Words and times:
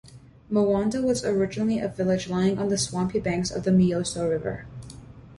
Moanda 0.51 0.99
was 1.03 1.23
originally 1.23 1.77
a 1.77 1.87
village 1.87 2.27
lying 2.27 2.57
on 2.57 2.69
the 2.69 2.77
swampy 2.79 3.19
banks 3.19 3.51
of 3.51 3.65
the 3.65 3.69
Miosso 3.71 4.27
River. 4.27 4.65